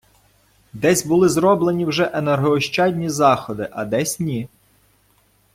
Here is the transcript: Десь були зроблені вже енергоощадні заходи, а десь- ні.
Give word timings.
Десь 0.73 1.05
були 1.05 1.29
зроблені 1.29 1.85
вже 1.85 2.11
енергоощадні 2.13 3.09
заходи, 3.09 3.69
а 3.71 3.85
десь- 3.85 4.19
ні. 4.19 4.49